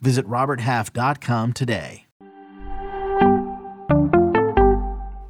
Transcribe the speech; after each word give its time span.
Visit 0.00 0.26
RobertHalf.com 0.26 1.52
today. 1.52 2.06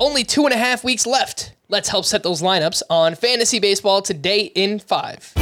Only 0.00 0.24
two 0.24 0.44
and 0.44 0.54
a 0.54 0.58
half 0.58 0.84
weeks 0.84 1.06
left. 1.06 1.52
Let's 1.68 1.88
help 1.88 2.04
set 2.04 2.22
those 2.22 2.40
lineups 2.40 2.82
on 2.88 3.14
Fantasy 3.14 3.58
Baseball 3.58 4.00
today 4.00 4.42
in 4.54 4.78
five. 4.78 5.32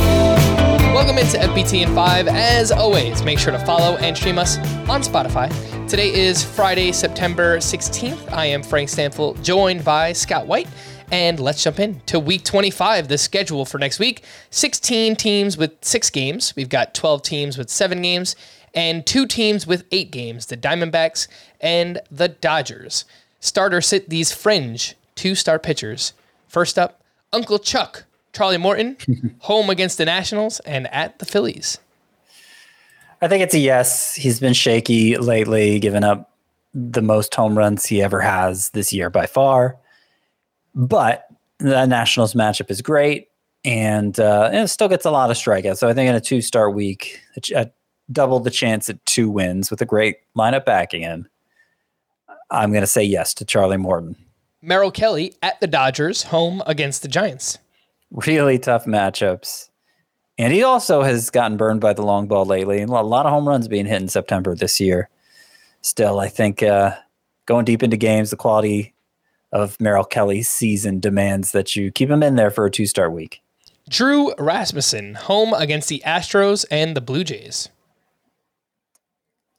Welcome 0.97 1.19
into 1.19 1.37
FBT 1.37 1.83
in 1.83 1.95
5. 1.95 2.27
As 2.27 2.73
always, 2.73 3.23
make 3.23 3.39
sure 3.39 3.53
to 3.53 3.59
follow 3.59 3.97
and 3.99 4.17
stream 4.17 4.39
us 4.39 4.57
on 4.89 5.03
Spotify. 5.03 5.51
Today 5.87 6.11
is 6.13 6.43
Friday, 6.43 6.91
September 6.91 7.59
16th. 7.59 8.33
I 8.33 8.47
am 8.47 8.63
Frank 8.63 8.89
Stampfl, 8.89 9.41
joined 9.43 9.85
by 9.85 10.15
Scott 10.15 10.47
White. 10.47 10.69
And 11.11 11.39
let's 11.39 11.63
jump 11.63 11.79
in 11.79 12.01
to 12.07 12.19
week 12.19 12.43
25, 12.45 13.09
the 13.09 13.19
schedule 13.19 13.65
for 13.65 13.79
next 13.79 13.99
week. 13.99 14.25
16 14.51 15.17
teams 15.17 15.57
with 15.57 15.73
six 15.83 16.11
games. 16.11 16.55
We've 16.57 16.69
got 16.69 16.95
12 16.95 17.23
teams 17.23 17.57
with 17.59 17.71
seven 17.71 18.03
games 18.03 18.35
and 18.75 19.07
two 19.07 19.27
teams 19.27 19.67
with 19.67 19.85
eight 19.91 20.11
games 20.11 20.47
the 20.47 20.57
Diamondbacks 20.57 21.29
and 21.61 22.01
the 22.11 22.29
Dodgers. 22.29 23.05
Starter 23.41 23.81
sit 23.81 24.11
these 24.11 24.33
fringe 24.33 24.97
two 25.17 25.35
start 25.35 25.63
pitchers. 25.63 26.13
First 26.47 26.79
up, 26.79 27.01
Uncle 27.33 27.59
Chuck, 27.59 28.05
Charlie 28.33 28.59
Morton, 28.59 28.97
home 29.41 29.71
against 29.71 29.99
the 29.99 30.05
Nationals 30.05 30.61
and 30.61 30.87
at 30.93 31.19
the 31.19 31.27
Phillies. 31.27 31.79
I 33.21 33.29
think 33.29 33.43
it's 33.43 33.55
a 33.55 33.59
yes. 33.59 34.15
He's 34.15 34.39
been 34.39 34.53
shaky 34.53 35.17
lately, 35.17 35.79
giving 35.79 36.05
up 36.05 36.31
the 36.75 37.01
most 37.01 37.35
home 37.35 37.57
runs 37.57 37.87
he 37.87 38.03
ever 38.03 38.21
has 38.21 38.71
this 38.71 38.93
year 38.93 39.09
by 39.09 39.27
far. 39.27 39.79
But 40.77 41.27
the 41.59 41.87
Nationals 41.87 42.35
matchup 42.35 42.71
is 42.71 42.83
great, 42.83 43.29
and, 43.65 44.21
uh, 44.21 44.51
and 44.53 44.65
it 44.65 44.69
still 44.69 44.89
gets 44.89 45.07
a 45.07 45.11
lot 45.11 45.31
of 45.31 45.37
strikeouts. 45.37 45.79
So 45.79 45.89
I 45.89 45.95
think 45.95 46.09
in 46.09 46.15
a 46.15 46.21
two 46.21 46.43
start 46.43 46.75
week, 46.75 47.19
a, 47.55 47.71
double 48.13 48.39
the 48.39 48.51
chance 48.51 48.89
at 48.89 49.05
two 49.05 49.29
wins 49.29 49.69
with 49.69 49.81
a 49.81 49.87
great 49.87 50.19
lineup 50.37 50.65
backing 50.65 51.03
him. 51.03 51.27
I'm 52.51 52.71
going 52.71 52.83
to 52.83 52.87
say 52.87 53.03
yes 53.03 53.35
to 53.35 53.45
Charlie 53.45 53.77
Morton. 53.77 54.15
Merrill 54.63 54.93
Kelly 54.93 55.35
at 55.43 55.59
the 55.61 55.67
Dodgers, 55.67 56.23
home 56.23 56.63
against 56.67 57.03
the 57.03 57.09
Giants. 57.09 57.59
Really 58.13 58.59
tough 58.59 58.85
matchups. 58.85 59.71
And 60.39 60.53
he 60.53 60.63
also 60.63 61.03
has 61.03 61.31
gotten 61.31 61.57
burned 61.57 61.81
by 61.81 61.95
the 61.95 62.03
long 62.03 62.29
ball 62.29 62.45
lately. 62.45 62.83
A 62.83 62.87
lot 62.87 63.27
of 63.27 63.33
home 63.33 63.49
runs 63.49 63.67
being 63.67 63.87
hit 63.87 64.03
in 64.03 64.09
September 64.09 64.55
this 64.55 64.79
year. 64.79 65.09
Still, 65.81 66.21
I 66.21 66.29
think 66.29 66.63
uh, 66.63 66.95
going 67.47 67.65
deep 67.65 67.83
into 67.83 67.97
games, 67.97 68.31
the 68.31 68.37
quality 68.37 68.95
of 69.57 69.81
Merrill 69.81 70.05
Kelly's 70.05 70.49
season 70.49 71.01
demands 71.01 71.53
that 71.53 71.75
you 71.75 71.91
keep 71.91 72.11
him 72.11 72.23
in 72.23 72.37
there 72.37 72.51
for 72.51 72.67
a 72.67 72.71
two 72.71 72.87
start 72.87 73.13
week. 73.13 73.43
Drew 73.89 74.35
Rasmussen, 74.37 75.15
home 75.15 75.55
against 75.55 75.89
the 75.89 76.03
Astros 76.05 76.65
and 76.71 76.97
the 76.97 77.01
Blue 77.01 77.25
Jays. 77.25 77.71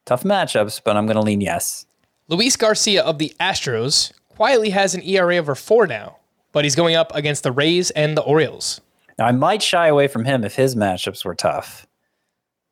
Tough 0.05 0.23
matchups, 0.23 0.81
but 0.83 0.95
I'm 0.95 1.05
going 1.05 1.15
to 1.15 1.21
lean 1.21 1.41
yes. 1.41 1.85
Luis 2.27 2.55
Garcia 2.55 3.03
of 3.03 3.17
the 3.17 3.33
Astros 3.39 4.11
quietly 4.29 4.69
has 4.69 4.93
an 4.93 5.01
ERA 5.01 5.37
over 5.37 5.55
four 5.55 5.87
now, 5.87 6.17
but 6.51 6.63
he's 6.63 6.75
going 6.75 6.95
up 6.95 7.13
against 7.15 7.43
the 7.43 7.51
Rays 7.51 7.89
and 7.91 8.15
the 8.15 8.21
Orioles. 8.21 8.81
Now, 9.17 9.25
I 9.25 9.31
might 9.31 9.63
shy 9.63 9.87
away 9.87 10.07
from 10.07 10.25
him 10.25 10.43
if 10.43 10.55
his 10.55 10.75
matchups 10.75 11.25
were 11.25 11.35
tough 11.35 11.87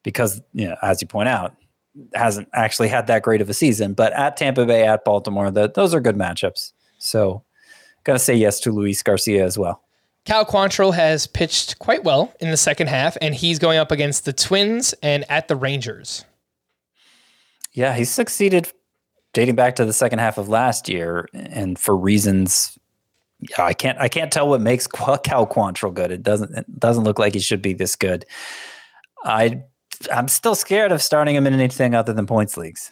because, 0.03 0.41
you 0.53 0.67
know, 0.67 0.75
as 0.83 1.01
you 1.01 1.07
point 1.07 1.29
out, 1.29 1.55
hasn't 2.13 2.49
actually 2.53 2.89
had 2.89 3.07
that 3.07 3.23
great 3.23 3.41
of 3.41 3.49
a 3.49 3.53
season. 3.53 3.93
But 3.93 4.13
at 4.13 4.37
Tampa 4.37 4.65
Bay, 4.65 4.85
at 4.85 5.03
Baltimore, 5.03 5.49
that 5.51 5.73
those 5.73 5.93
are 5.93 6.01
good 6.01 6.17
matchups. 6.17 6.73
So, 7.05 7.43
to 8.05 8.19
say 8.19 8.35
yes 8.35 8.59
to 8.61 8.71
Luis 8.71 9.01
Garcia 9.03 9.45
as 9.45 9.57
well. 9.57 9.81
Cal 10.25 10.45
Quantrill 10.45 10.93
has 10.93 11.27
pitched 11.27 11.77
quite 11.77 12.03
well 12.03 12.33
in 12.39 12.49
the 12.49 12.57
second 12.57 12.87
half, 12.87 13.15
and 13.21 13.35
he's 13.35 13.59
going 13.59 13.77
up 13.77 13.91
against 13.91 14.25
the 14.25 14.33
Twins 14.33 14.93
and 15.03 15.23
at 15.29 15.47
the 15.47 15.55
Rangers. 15.55 16.25
Yeah, 17.73 17.93
he's 17.93 18.09
succeeded 18.09 18.71
dating 19.33 19.55
back 19.55 19.75
to 19.75 19.85
the 19.85 19.93
second 19.93 20.19
half 20.19 20.37
of 20.37 20.49
last 20.49 20.89
year, 20.89 21.27
and 21.33 21.77
for 21.77 21.95
reasons 21.95 22.77
I 23.57 23.73
can't 23.73 23.99
I 23.99 24.07
can't 24.07 24.31
tell 24.31 24.47
what 24.47 24.61
makes 24.61 24.87
Cal 24.87 25.45
Quantrill 25.45 25.93
good. 25.93 26.11
It 26.11 26.23
doesn't 26.23 26.55
it 26.57 26.79
doesn't 26.79 27.03
look 27.03 27.19
like 27.19 27.33
he 27.33 27.39
should 27.39 27.61
be 27.61 27.73
this 27.73 27.95
good. 27.95 28.25
I 29.23 29.63
I'm 30.11 30.27
still 30.27 30.55
scared 30.55 30.91
of 30.91 31.01
starting 31.01 31.35
him 31.35 31.45
in 31.45 31.53
anything 31.53 31.93
other 31.93 32.13
than 32.13 32.25
points 32.25 32.57
leagues. 32.57 32.91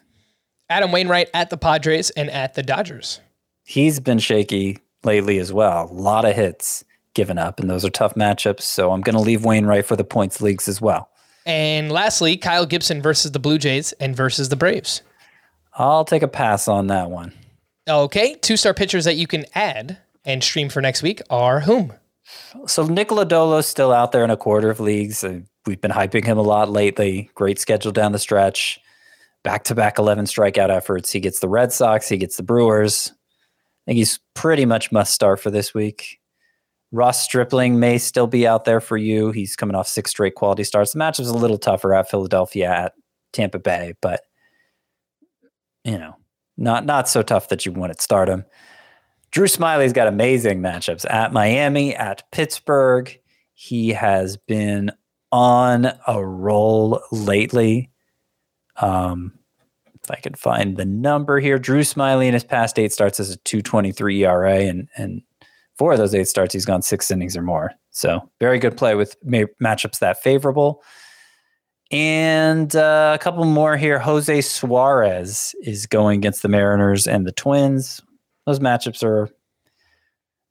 Adam 0.69 0.91
Wainwright 0.91 1.29
at 1.33 1.49
the 1.49 1.57
Padres 1.57 2.09
and 2.11 2.29
at 2.29 2.53
the 2.53 2.63
Dodgers. 2.63 3.19
He's 3.63 3.99
been 3.99 4.19
shaky 4.19 4.79
lately 5.03 5.39
as 5.39 5.51
well. 5.53 5.89
A 5.89 5.93
lot 5.93 6.25
of 6.25 6.35
hits 6.35 6.83
given 7.13 7.37
up, 7.37 7.59
and 7.59 7.69
those 7.69 7.85
are 7.85 7.89
tough 7.89 8.15
matchups. 8.15 8.61
So 8.61 8.91
I'm 8.91 9.01
going 9.01 9.15
to 9.15 9.21
leave 9.21 9.45
Wainwright 9.45 9.85
for 9.85 9.95
the 9.95 10.03
points 10.03 10.41
leagues 10.41 10.67
as 10.67 10.81
well. 10.81 11.09
And 11.45 11.91
lastly, 11.91 12.37
Kyle 12.37 12.65
Gibson 12.65 13.01
versus 13.01 13.31
the 13.31 13.39
Blue 13.39 13.57
Jays 13.57 13.91
and 13.93 14.15
versus 14.15 14.49
the 14.49 14.55
Braves. 14.55 15.01
I'll 15.75 16.05
take 16.05 16.23
a 16.23 16.27
pass 16.27 16.67
on 16.67 16.87
that 16.87 17.09
one. 17.09 17.33
Okay, 17.87 18.35
two 18.35 18.55
start 18.55 18.77
pitchers 18.77 19.05
that 19.05 19.15
you 19.15 19.27
can 19.27 19.45
add 19.55 19.97
and 20.23 20.43
stream 20.43 20.69
for 20.69 20.81
next 20.81 21.03
week 21.03 21.21
are 21.29 21.59
whom? 21.59 21.93
So 22.65 22.85
Nick 22.85 23.09
Lodolo's 23.09 23.67
still 23.67 23.91
out 23.91 24.13
there 24.13 24.23
in 24.23 24.29
a 24.29 24.37
quarter 24.37 24.69
of 24.69 24.79
leagues. 24.79 25.23
Uh, 25.23 25.41
we've 25.65 25.81
been 25.81 25.91
hyping 25.91 26.23
him 26.23 26.37
a 26.37 26.43
lot 26.43 26.69
lately. 26.69 27.29
Great 27.35 27.59
schedule 27.59 27.91
down 27.91 28.13
the 28.13 28.19
stretch. 28.19 28.79
Back 29.43 29.65
to 29.65 29.75
back 29.75 29.99
11 29.99 30.25
strikeout 30.25 30.69
efforts. 30.69 31.11
He 31.11 31.19
gets 31.19 31.41
the 31.41 31.49
Red 31.49 31.73
Sox, 31.73 32.07
he 32.07 32.17
gets 32.17 32.37
the 32.37 32.43
Brewers. 32.43 33.11
I 33.85 33.91
think 33.91 33.97
he's 33.97 34.19
pretty 34.33 34.65
much 34.65 34.91
must 34.91 35.13
start 35.13 35.39
for 35.39 35.51
this 35.51 35.73
week. 35.73 36.19
Ross 36.91 37.23
Stripling 37.23 37.79
may 37.79 37.97
still 37.97 38.27
be 38.27 38.47
out 38.47 38.65
there 38.65 38.79
for 38.79 38.97
you. 38.97 39.31
He's 39.31 39.55
coming 39.55 39.75
off 39.75 39.87
six 39.87 40.11
straight 40.11 40.35
quality 40.35 40.63
starts. 40.63 40.93
The 40.93 40.99
match 40.99 41.19
was 41.19 41.27
a 41.27 41.35
little 41.35 41.57
tougher 41.57 41.93
at 41.93 42.09
Philadelphia 42.09 42.69
at 42.69 42.93
Tampa 43.33 43.59
Bay, 43.59 43.95
but 43.99 44.21
you 45.83 45.97
know, 45.97 46.15
not 46.55 46.85
not 46.85 47.09
so 47.09 47.23
tough 47.23 47.49
that 47.49 47.65
you 47.65 47.71
wouldn't 47.71 47.99
start 47.99 48.29
him. 48.29 48.45
Drew 49.31 49.47
Smyly's 49.47 49.93
got 49.93 50.07
amazing 50.07 50.61
matchups 50.61 51.09
at 51.09 51.33
Miami, 51.33 51.95
at 51.95 52.23
Pittsburgh. 52.31 53.19
He 53.55 53.89
has 53.89 54.37
been 54.37 54.91
on 55.31 55.91
a 56.07 56.23
roll 56.23 57.01
lately. 57.11 57.89
Um, 58.77 59.33
if 60.03 60.11
I 60.11 60.15
can 60.15 60.33
find 60.33 60.77
the 60.77 60.85
number 60.85 61.39
here, 61.39 61.57
Drew 61.57 61.81
Smyly 61.81 62.27
in 62.27 62.33
his 62.33 62.43
past 62.43 62.77
eight 62.77 62.91
starts 62.91 63.19
as 63.19 63.29
a 63.29 63.37
223 63.37 64.25
ERA, 64.25 64.59
and 64.59 64.89
and 64.97 65.21
four 65.77 65.93
of 65.93 65.97
those 65.97 66.13
eight 66.13 66.27
starts, 66.27 66.53
he's 66.53 66.65
gone 66.65 66.81
six 66.81 67.09
innings 67.09 67.37
or 67.37 67.41
more. 67.41 67.71
So 67.91 68.29
very 68.39 68.59
good 68.59 68.77
play 68.77 68.95
with 68.95 69.15
ma- 69.23 69.45
matchups 69.61 69.99
that 69.99 70.21
favorable. 70.21 70.83
And 71.91 72.75
uh, 72.75 73.15
a 73.19 73.23
couple 73.23 73.45
more 73.45 73.77
here. 73.77 73.99
Jose 73.99 74.41
Suarez 74.41 75.53
is 75.61 75.85
going 75.85 76.17
against 76.19 76.41
the 76.41 76.49
Mariners 76.49 77.07
and 77.07 77.27
the 77.27 77.31
Twins. 77.31 78.01
Those 78.45 78.59
matchups 78.59 79.03
are 79.03 79.29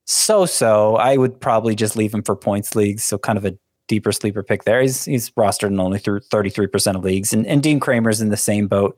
so 0.06 0.46
so. 0.46 0.96
I 0.96 1.16
would 1.16 1.40
probably 1.40 1.74
just 1.74 1.96
leave 1.96 2.14
him 2.14 2.22
for 2.22 2.36
points 2.36 2.76
leagues. 2.76 3.04
So 3.04 3.18
kind 3.18 3.38
of 3.38 3.44
a 3.44 3.56
deeper 3.88 4.12
sleeper 4.12 4.42
pick 4.42 4.64
there. 4.64 4.80
He's 4.80 5.04
he's 5.04 5.30
rostered 5.30 5.68
in 5.68 5.80
only 5.80 5.98
through 5.98 6.20
33% 6.20 6.96
of 6.96 7.04
leagues. 7.04 7.32
And, 7.32 7.46
and 7.46 7.62
Dean 7.62 7.80
Kremer's 7.80 8.20
in 8.20 8.28
the 8.28 8.36
same 8.36 8.68
boat. 8.68 8.96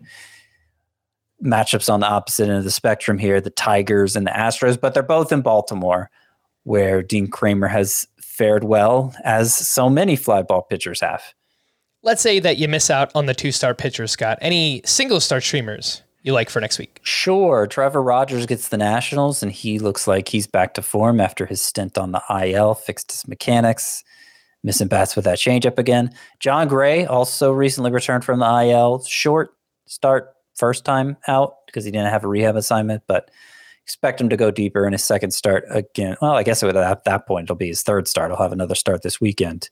Matchups 1.42 1.92
on 1.92 2.00
the 2.00 2.08
opposite 2.08 2.48
end 2.48 2.58
of 2.58 2.64
the 2.64 2.70
spectrum 2.70 3.18
here, 3.18 3.40
the 3.40 3.50
Tigers 3.50 4.16
and 4.16 4.26
the 4.26 4.30
Astros, 4.30 4.80
but 4.80 4.94
they're 4.94 5.02
both 5.02 5.32
in 5.32 5.42
Baltimore, 5.42 6.10
where 6.62 7.02
Dean 7.02 7.28
Kremer 7.28 7.68
has 7.68 8.06
fared 8.20 8.64
well, 8.64 9.14
as 9.24 9.54
so 9.54 9.88
many 9.88 10.16
fly 10.16 10.42
ball 10.42 10.62
pitchers 10.62 11.00
have. 11.00 11.22
Let's 12.02 12.20
say 12.20 12.38
that 12.40 12.58
you 12.58 12.68
miss 12.68 12.90
out 12.90 13.10
on 13.14 13.26
the 13.26 13.34
two 13.34 13.52
start 13.52 13.78
pitchers, 13.78 14.10
Scott. 14.10 14.38
Any 14.42 14.82
single 14.84 15.20
star 15.20 15.40
streamers 15.40 16.02
you 16.22 16.32
like 16.32 16.50
for 16.50 16.60
next 16.60 16.78
week? 16.78 17.00
Sure. 17.02 17.66
Trevor 17.66 18.02
Rogers 18.02 18.46
gets 18.46 18.68
the 18.68 18.76
Nationals, 18.76 19.42
and 19.42 19.50
he 19.50 19.78
looks 19.78 20.06
like 20.06 20.28
he's 20.28 20.46
back 20.46 20.74
to 20.74 20.82
form 20.82 21.20
after 21.20 21.46
his 21.46 21.62
stint 21.62 21.96
on 21.96 22.12
the 22.12 22.22
IL, 22.30 22.74
fixed 22.74 23.12
his 23.12 23.26
mechanics, 23.26 24.04
missing 24.62 24.88
bats 24.88 25.16
with 25.16 25.24
that 25.24 25.38
changeup 25.38 25.78
again. 25.78 26.12
Jon 26.40 26.68
Gray 26.68 27.06
also 27.06 27.52
recently 27.52 27.90
returned 27.90 28.24
from 28.24 28.40
the 28.40 28.62
IL. 28.64 29.02
Short 29.04 29.54
start 29.86 30.33
first 30.54 30.84
time 30.84 31.16
out 31.28 31.66
because 31.66 31.84
he 31.84 31.90
didn't 31.90 32.10
have 32.10 32.24
a 32.24 32.28
rehab 32.28 32.56
assignment, 32.56 33.02
but 33.06 33.30
expect 33.82 34.20
him 34.20 34.28
to 34.30 34.36
go 34.36 34.50
deeper 34.50 34.86
in 34.86 34.92
his 34.92 35.04
second 35.04 35.32
start 35.32 35.64
again. 35.70 36.16
Well, 36.22 36.32
I 36.32 36.42
guess 36.42 36.62
at 36.62 37.04
that 37.04 37.26
point 37.26 37.44
it'll 37.44 37.56
be 37.56 37.68
his 37.68 37.82
third 37.82 38.08
start. 38.08 38.30
He'll 38.30 38.40
have 38.40 38.52
another 38.52 38.74
start 38.74 39.02
this 39.02 39.20
weekend. 39.20 39.68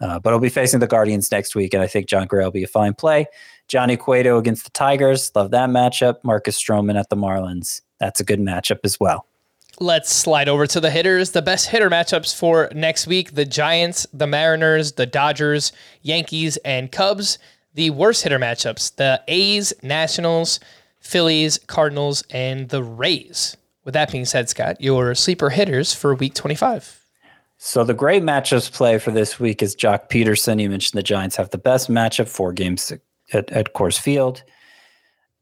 Uh, 0.00 0.18
but 0.18 0.30
he'll 0.30 0.40
be 0.40 0.48
facing 0.48 0.80
the 0.80 0.86
Guardians 0.86 1.30
next 1.30 1.54
week, 1.54 1.74
and 1.74 1.82
I 1.82 1.86
think 1.86 2.08
Jon 2.08 2.26
Gray 2.26 2.42
will 2.42 2.50
be 2.50 2.64
a 2.64 2.68
fine 2.68 2.92
play. 2.92 3.26
Johnny 3.68 3.96
Cueto 3.96 4.36
against 4.36 4.64
the 4.64 4.70
Tigers. 4.70 5.30
Love 5.36 5.52
that 5.52 5.70
matchup. 5.70 6.16
Marcus 6.24 6.60
Stroman 6.60 6.98
at 6.98 7.08
the 7.08 7.16
Marlins. 7.16 7.82
That's 8.00 8.18
a 8.18 8.24
good 8.24 8.40
matchup 8.40 8.80
as 8.82 8.98
well. 8.98 9.26
Let's 9.78 10.12
slide 10.12 10.48
over 10.48 10.66
to 10.66 10.80
the 10.80 10.90
hitters. 10.90 11.30
The 11.30 11.40
best 11.40 11.68
hitter 11.68 11.88
matchups 11.88 12.36
for 12.36 12.68
next 12.74 13.06
week 13.06 13.34
the 13.34 13.44
Giants, 13.44 14.06
the 14.12 14.26
Mariners, 14.26 14.92
the 14.92 15.06
Dodgers, 15.06 15.72
Yankees, 16.02 16.56
and 16.58 16.90
Cubs. 16.90 17.38
The 17.74 17.90
worst 17.90 18.22
hitter 18.22 18.38
matchups 18.38 18.96
the 18.96 19.22
A's, 19.28 19.72
Nationals, 19.82 20.60
Phillies, 21.00 21.58
Cardinals, 21.66 22.22
and 22.30 22.68
the 22.68 22.82
Rays. 22.82 23.56
With 23.84 23.94
that 23.94 24.12
being 24.12 24.24
said, 24.24 24.48
Scott, 24.48 24.80
your 24.80 25.14
sleeper 25.14 25.50
hitters 25.50 25.94
for 25.94 26.14
week 26.14 26.34
25. 26.34 27.00
So 27.56 27.84
the 27.84 27.94
great 27.94 28.22
matchups 28.22 28.72
play 28.72 28.98
for 28.98 29.10
this 29.10 29.40
week 29.40 29.62
is 29.62 29.74
Joc 29.74 30.08
Pederson. 30.10 30.60
You 30.60 30.68
mentioned 30.68 30.98
the 30.98 31.02
Giants 31.02 31.36
have 31.36 31.50
the 31.50 31.58
best 31.58 31.88
matchup, 31.88 32.28
four 32.28 32.52
games 32.52 32.92
at, 33.32 33.50
at 33.50 33.72
Coors 33.74 33.98
Field. 33.98 34.42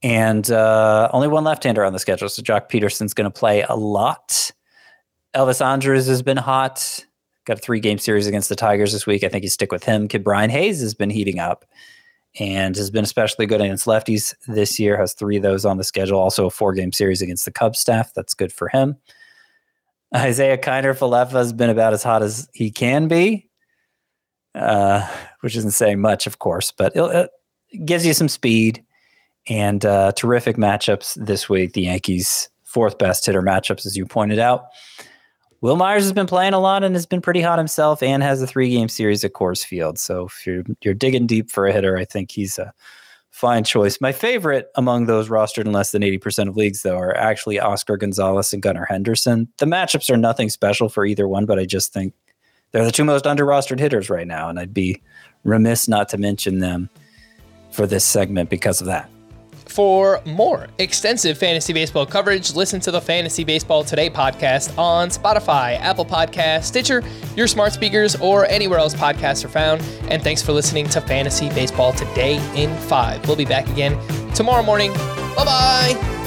And 0.03 0.51
uh, 0.51 1.11
only 1.13 1.29
one 1.29 1.45
left-hander 1.45 1.85
on 1.85 1.93
the 1.93 1.99
schedule. 1.99 2.29
So 2.29 2.43
Joc 2.43 2.71
Pederson's 2.71 3.15
going 3.15 3.31
to 3.31 3.39
play 3.39 3.63
a 3.69 3.75
lot. 3.75 4.53
Elvis 5.35 5.65
Andrus 5.65 6.07
has 6.09 6.23
been 6.23 6.37
hot. 6.37 7.05
Got 7.45 7.59
a 7.59 7.61
three-game 7.61 7.99
series 7.99 8.27
against 8.27 8.49
the 8.49 8.57
Tigers 8.57 8.93
this 8.93 9.07
week. 9.07 9.25
I 9.25 9.29
think 9.29 9.43
you 9.43 9.51
stick 9.51 9.73
with 9.73 9.85
him. 9.85 10.07
Ke'Bryan 10.07 10.51
Hayes 10.51 10.81
has 10.81 10.95
been 10.95 11.11
heating 11.11 11.39
up 11.39 11.65
and 12.39 12.77
has 12.77 12.91
been 12.91 13.05
especially 13.05 13.47
good 13.47 13.61
against 13.61 13.87
lefties 13.87 14.35
this 14.47 14.79
year. 14.79 14.97
Has 14.97 15.15
three 15.15 15.37
of 15.37 15.43
those 15.43 15.65
on 15.65 15.79
the 15.79 15.85
schedule. 15.85 16.19
Also 16.19 16.47
a 16.47 16.51
four-game 16.51 16.93
series 16.93 17.23
against 17.23 17.45
the 17.45 17.51
Cubs 17.51 17.79
staff. 17.79 18.13
That's 18.15 18.35
good 18.35 18.53
for 18.53 18.69
him. 18.69 18.97
Isiah 20.15 20.59
Kiner 20.59 20.97
Falefa 20.97 21.33
has 21.33 21.53
been 21.53 21.71
about 21.71 21.93
as 21.93 22.03
hot 22.03 22.23
as 22.23 22.49
he 22.53 22.71
can 22.71 23.09
be, 23.09 23.49
uh, 24.55 25.09
which 25.41 25.57
isn't 25.57 25.71
saying 25.71 26.01
much, 26.01 26.27
of 26.27 26.39
course, 26.39 26.73
but 26.73 26.95
it, 26.97 27.31
it 27.73 27.87
gives 27.87 28.05
you 28.05 28.13
some 28.13 28.29
speed 28.29 28.85
and 29.49 29.85
uh, 29.85 30.13
terrific 30.13 30.57
matchups 30.57 31.15
this 31.15 31.49
week. 31.49 31.73
The 31.73 31.83
Yankees' 31.83 32.49
fourth 32.65 32.99
best 32.99 33.27
hitter 33.27 33.43
matchups, 33.43 33.87
as 33.87 33.97
you 33.97 34.05
pointed 34.05 34.39
out. 34.39 34.67
Wil 35.63 35.77
Myers 35.77 36.05
has 36.05 36.13
been 36.13 36.27
playing 36.27 36.55
a 36.55 36.59
lot 36.59 36.83
and 36.85 36.95
has 36.95 37.05
been 37.05 37.21
pretty 37.21 37.43
hot 37.43 37.59
himself, 37.59 38.03
and 38.03 38.23
has 38.23 38.41
a 38.41 38.47
three-game 38.47 38.89
series 38.89 39.25
at 39.25 39.35
Coors 39.35 39.65
Field. 39.65 39.99
So 39.99 40.27
if 40.27 40.47
you're 40.47 40.65
you're 40.81 40.95
digging 40.95 41.27
deep 41.27 41.51
for 41.51 41.67
a 41.67 41.73
hitter, 41.73 41.99
I 41.99 42.05
think 42.05 42.31
he's 42.31 42.59
a 42.59 42.73
fine 43.31 43.65
choice. 43.65 44.01
My 44.01 44.13
favorite 44.13 44.71
among 44.75 45.07
those 45.07 45.29
rostered 45.29 45.67
in 45.67 45.73
less 45.73 45.93
than 45.93 46.03
80% 46.03 46.49
of 46.49 46.57
leagues, 46.57 46.83
though, 46.83 46.97
are 46.97 47.17
actually 47.17 47.61
Oscar 47.61 47.97
Gonzalez 47.97 48.53
and 48.53 48.63
Gunnar 48.63 48.87
Henderson. 48.87 49.49
The 49.59 49.67
matchups 49.67 50.11
are 50.11 50.17
nothing 50.17 50.49
special 50.49 50.89
for 50.89 51.05
either 51.05 51.29
one, 51.29 51.47
but 51.47 51.59
I 51.59 51.67
just 51.67 51.93
think 51.93 52.15
they're 52.73 52.85
the 52.85 52.93
two 52.93 53.05
most 53.05 53.27
under 53.27 53.45
rostered 53.45 53.81
hitters 53.81 54.09
right 54.09 54.27
now, 54.27 54.49
and 54.49 54.59
I'd 54.59 54.75
be 54.75 55.03
remiss 55.45 55.89
not 55.89 56.09
to 56.11 56.19
mention 56.19 56.59
them 56.59 56.89
for 57.71 57.87
this 57.87 58.05
segment 58.05 58.51
because 58.51 58.81
of 58.81 58.87
that. 58.87 59.11
For 59.71 60.21
more 60.25 60.67
extensive 60.79 61.39
fantasy 61.39 61.73
baseball 61.73 62.05
coverage, 62.05 62.55
listen 62.55 62.81
to 62.81 62.91
the 62.91 63.01
Fantasy 63.01 63.45
Baseball 63.45 63.85
Today 63.85 64.11
podcast 64.11 64.77
on 64.77 65.11
Spotify, 65.11 65.79
Apple 65.79 66.05
Podcast, 66.05 66.65
Stitcher, 66.65 67.05
your 67.37 67.47
smart 67.47 67.73
speakers, 67.73 68.17
or 68.17 68.47
anywhere 68.47 68.81
else 68.81 68.95
podcasts 68.95 69.45
are 69.45 69.49
found. 69.49 69.81
And 70.11 70.25
thanks 70.25 70.43
for 70.43 70.51
listening 70.51 70.89
to 70.89 71.01
Fantasy 71.01 71.51
Baseball 71.51 71.93
Today 71.93 72.45
in 72.61 72.77
5. 72.89 73.29
We'll 73.29 73.37
be 73.37 73.45
back 73.45 73.69
again 73.69 73.97
tomorrow 74.35 74.65
morning. 74.65 74.93
Bye 75.37 75.45
bye. 75.45 76.20